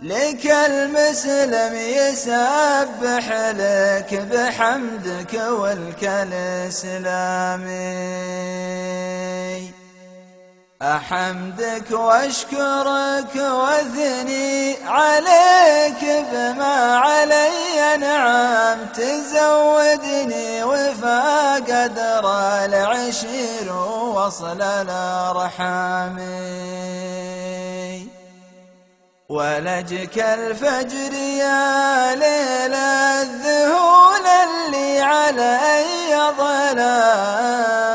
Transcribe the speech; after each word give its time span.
لك 0.00 0.46
المسلم 0.46 1.74
يسبح 1.74 3.32
لك 3.50 4.14
بحمدك 4.32 5.34
والك 5.34 6.04
الإسلامي 6.04 7.74
أحمدك 10.82 11.90
وأشكرك 11.90 13.36
وأثني 13.36 14.76
عليك 14.86 16.04
بما 16.32 16.96
علي 16.96 17.96
نعم. 17.96 18.78
تزودني 18.94 20.64
وفا 20.64 21.54
قدر 21.54 22.24
العشير 22.64 23.72
وصل 24.14 24.62
الأرحام 24.62 26.18
ولجك 29.28 30.18
الفجر 30.18 31.12
يا 31.14 32.14
ليل 32.14 32.74
الذهول 32.74 34.26
اللي 34.26 35.00
علي 35.00 36.32
ظلامت 36.38 37.93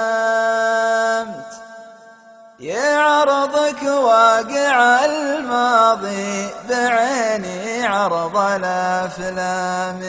عرضك 3.69 3.83
واقع 3.83 5.05
الماضي 5.05 6.49
بعيني 6.69 7.85
عرض 7.85 8.37
الأفلام. 8.37 10.01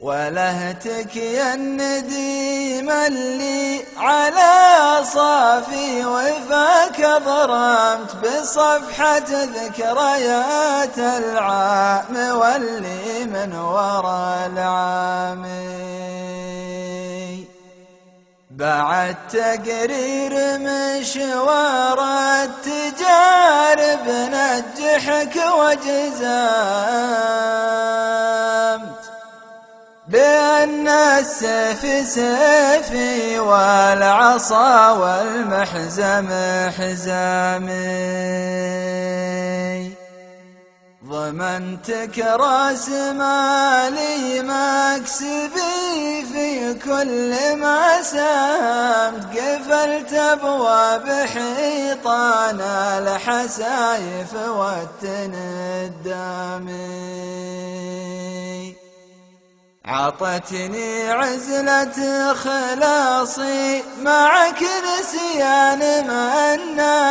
ولهتك 0.00 1.16
يا 1.16 1.54
النديم 1.54 2.90
اللي 2.90 3.84
على 3.96 5.04
صافي 5.04 6.04
وفاك 6.04 7.00
ضرمت 7.00 8.16
بصفحة 8.22 9.28
ذكريات 9.28 10.98
العام 10.98 12.16
واللي 12.36 13.24
من 13.24 13.56
وراء 13.56 14.46
العام. 14.46 15.44
بعد 18.64 19.16
تقرير 19.32 20.34
مشوار 20.58 21.98
التجارب 22.44 24.06
نجحك 24.08 25.36
وجزامت 25.58 26.24
بأن 30.08 30.88
السيف 30.88 32.08
سيفي 32.08 33.38
والعصا 33.38 34.90
والمحزم 34.90 36.28
حزامي. 36.78 38.14
ضمنتك 41.24 42.18
راس 42.18 42.88
مالي 42.88 44.42
مكسبي 44.42 46.24
في 46.32 46.74
كل 46.74 47.56
ما 47.56 48.02
سامت 48.02 49.38
قفلت 49.38 50.12
أبواب 50.12 51.08
حيطان 51.08 52.60
الحسايف 52.60 54.34
والتندامي 54.34 55.64
عطتني 59.84 61.10
عزلة 61.10 62.34
خلاصي 62.34 63.82
معك 64.02 64.64
نسيان 64.84 65.78
نادمت 66.06 67.03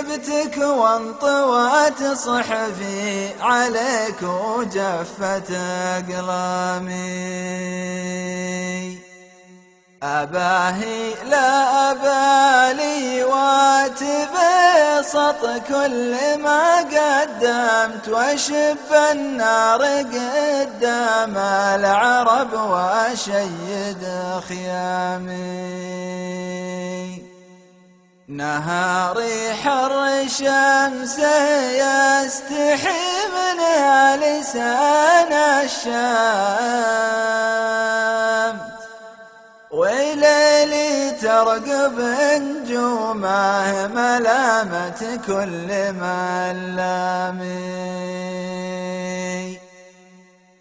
كتبتك 0.00 0.56
وانطوت 0.58 2.02
صحفي 2.02 3.30
عليك 3.40 4.22
وجفت 4.22 5.50
أقلامي. 5.96 6.94
أباهي 10.02 11.14
لا 11.30 11.90
أبالي 11.90 13.24
واتبسط 13.24 14.02
كل 15.68 16.38
ما 16.38 16.78
قدمت 16.78 18.08
وشب 18.08 18.92
النار 19.12 19.82
قدام 19.82 21.36
العرب 21.36 22.52
وشيد 22.52 24.04
خيامي. 24.48 25.93
نهاري 28.36 29.54
حر 29.62 30.04
الشمس 30.04 31.18
يستحي 31.82 33.06
منها 33.34 34.16
لسان 34.16 35.32
الشمس. 35.62 35.94
وليلي 39.70 41.10
ترقب 41.22 41.98
نجومه 42.42 43.86
ملامة 43.86 45.00
كل 45.26 45.68
ملامي 46.02 47.54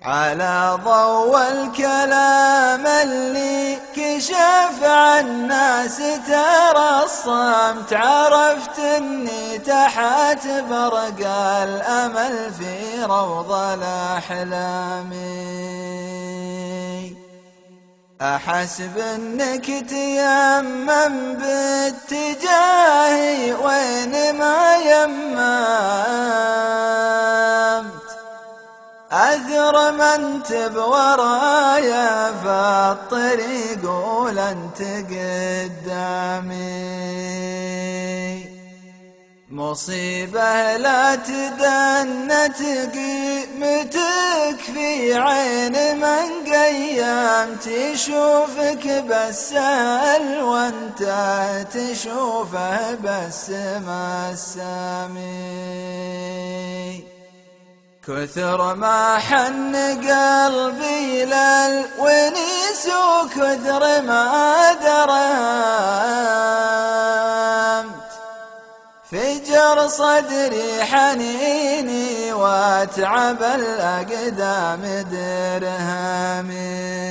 على 0.05 0.79
ضوء 0.85 1.51
الكلام 1.51 2.87
اللي 2.87 3.77
كشف 3.95 4.83
عن 4.83 5.27
الناس 5.27 5.97
ترى 6.27 7.03
الصمت 7.03 7.93
عرفت 7.93 8.79
إني 8.79 9.57
تحت 9.57 10.47
برق 10.69 11.27
الأمل 11.63 12.51
في 12.59 13.03
روض 13.03 13.51
الأحلام. 13.51 15.13
أحسب 18.21 18.97
إنك 18.97 19.65
تيمم 19.65 21.33
باتجاهي 22.13 22.73
وين 23.53 24.32
أثر 30.13 30.21
من 30.21 30.43
تب 30.43 30.75
ورايا 30.75 32.31
فالطريق 32.43 33.89
ولن 33.89 34.69
قدامي. 35.89 36.53
مصيبة 39.49 40.77
لا 40.77 41.15
تدن 41.15 42.53
تقيمتك 42.53 43.93
في 44.73 45.13
عين 45.13 45.97
من 45.97 46.53
قيام 46.53 47.55
تشوفك 47.55 49.03
بس 49.09 49.53
وأنت 50.43 51.01
تشوفه 51.73 52.95
بس 52.95 53.49
ما 53.49 54.29
السامي 54.33 55.83
كثر 58.07 58.75
ما 58.75 59.17
حن 59.17 59.75
قلبي 59.75 61.25
للونيس 61.25 62.87
وكثر 62.87 64.01
ما 64.01 64.73
درمت. 64.73 65.73
فجر 69.11 69.87
صدري 69.87 70.83
حنيني 70.83 72.33
واتعب 72.33 73.43
الأقدام 73.43 74.81
درهمي. 75.11 77.02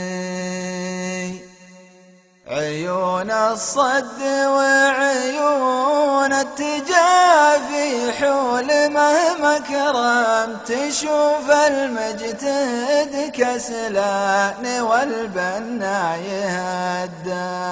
عيون 3.23 3.53
الصد 3.53 4.23
وعيون 4.47 6.33
التجافي 6.33 8.13
حول 8.21 8.91
مهما 8.91 9.59
كرم 9.59 10.57
تشوف 10.67 11.51
المجتهد 11.51 13.31
كسلان 13.35 14.81
والبنا 14.81 16.17
يهدامي 16.17 17.63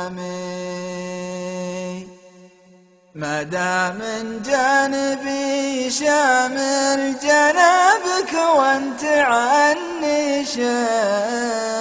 ما 3.14 3.42
دام 3.42 3.98
من 3.98 4.42
جانبي 4.42 5.90
شامل 5.90 7.14
جنابك 7.22 8.32
وانت 8.56 9.04
عني 9.04 10.44
شمت 10.44 11.79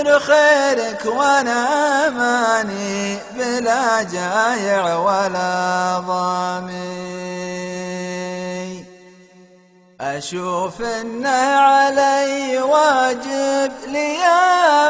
كثر 0.00 0.18
خيرك 0.18 1.06
وأنا 1.06 2.10
ماني 2.10 3.18
بلا 3.36 4.02
جايع 4.02 4.96
ولا 4.96 5.98
ضامي. 6.06 7.20
أشوف 10.00 10.82
انه 10.82 11.58
علي 11.58 12.62
واجب 12.62 13.72
لي 13.86 14.18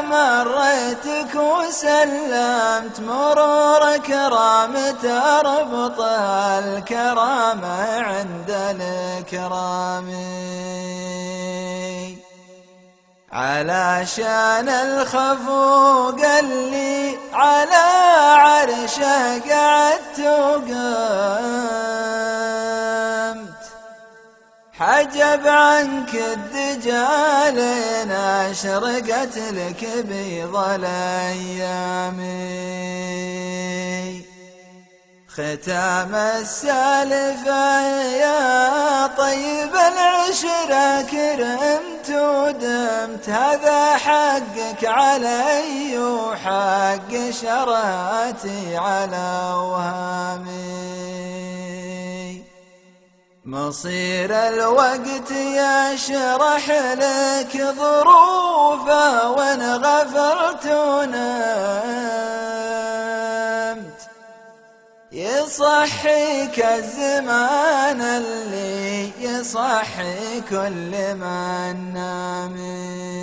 مريتك 0.00 1.34
وسلمت 1.34 3.00
مرور 3.00 3.96
كرام 3.96 4.74
تربط 5.02 6.00
الكرامة 6.00 8.00
عند 8.00 8.50
الكرامي 8.80 10.40
علشان 13.40 14.68
الخفوق 14.68 16.20
اللي 16.38 17.18
على 17.32 17.86
عرشه 18.36 19.38
قعدت 19.38 20.18
وقمت 20.20 20.70
حجب 24.72 25.46
عنك 25.46 26.14
الدجال 26.14 27.58
أشرقت 28.50 29.36
لك 29.36 29.84
بيض 30.08 30.56
الأيام. 30.56 32.20
ختام 35.28 36.14
السالفة 36.14 37.80
يا 38.16 39.06
طيب 39.06 39.74
العشرة 39.74 41.02
كرمت 41.02 41.99
ودمت 42.10 43.28
هذا 43.28 43.96
حقك 43.96 44.84
علي 44.84 45.98
وحق 45.98 47.30
شراتي 47.30 48.76
على 48.76 49.54
وهامي 49.56 50.90
مصير 53.44 54.30
الوقت 54.32 55.30
يشرح 55.30 56.70
لك 56.70 57.56
ظروفه 57.56 58.79
يصحيك 66.00 66.64
الزمان 66.64 68.00
اللي 68.00 69.10
يصحي 69.20 70.40
كل 70.50 71.14
من 71.14 71.94
نامي. 71.94 73.20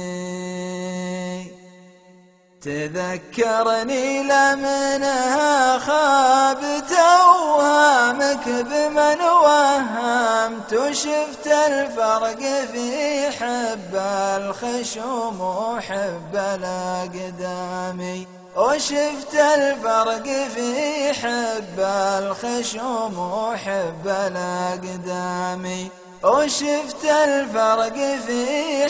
تذكرني 2.61 4.23
لمنها 4.23 5.77
خاب 5.79 6.61
توهامك 6.89 8.47
بمن 8.47 9.21
وهمت 9.21 10.73
وشفت 10.73 11.47
الفرق 11.47 12.39
في 12.73 13.31
حب 13.31 13.95
الخشوم 14.37 15.41
وحب 15.41 16.35
الأقدامي 16.35 18.27
وشفت 18.57 19.33
الفرق 19.33 20.23
في 20.55 20.69
حب 21.13 21.79
الخشوم 22.23 23.19
وحب 23.19 24.07
الأقدامي 24.07 25.89
وشفت 26.23 27.03
الفرق 27.25 27.95
في 28.27 28.45